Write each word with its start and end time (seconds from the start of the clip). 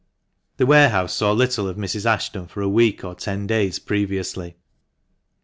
The 0.57 0.65
warehouse 0.65 1.13
saw 1.13 1.31
little 1.31 1.67
of 1.67 1.77
Mrs. 1.77 2.07
Ashton 2.07 2.47
for 2.47 2.61
a 2.63 2.67
week 2.67 3.03
or 3.03 3.13
ten 3.13 3.45
days 3.45 3.77
previously. 3.77 4.55